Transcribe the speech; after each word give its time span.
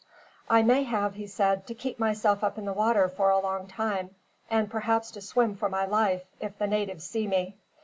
"I 0.49 0.63
may 0.63 0.81
have," 0.81 1.13
he 1.13 1.27
said, 1.27 1.67
"to 1.67 1.75
keep 1.75 1.99
myself 1.99 2.43
up 2.43 2.57
in 2.57 2.65
the 2.65 2.73
water 2.73 3.07
for 3.07 3.29
a 3.29 3.37
long 3.37 3.67
time, 3.67 4.15
and 4.49 4.67
perhaps 4.67 5.11
to 5.11 5.21
swim 5.21 5.55
for 5.55 5.69
my 5.69 5.85
life, 5.85 6.23
if 6.39 6.57
the 6.57 6.65
natives 6.65 7.03
see 7.03 7.27
me. 7.27 7.55